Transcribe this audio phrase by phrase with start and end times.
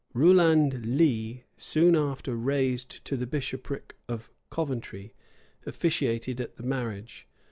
[0.15, 5.13] Rouland Lee, soon after raised to the bishopric of Coventry,
[5.67, 7.27] officiated at the marriage.